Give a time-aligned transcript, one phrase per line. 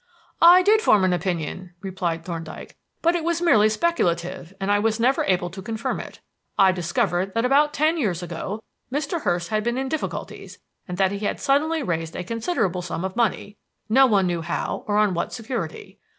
[0.41, 4.99] "I did form an opinion," replied Thorndyke, "but it was merely speculative, and I was
[4.99, 6.21] never able to confirm it.
[6.57, 9.21] I discovered that about ten years ago Mr.
[9.21, 13.15] Hurst had been in difficulties and that he had suddenly raised a considerable sum of
[13.15, 13.57] money,
[13.89, 15.99] no one knew how or on what security.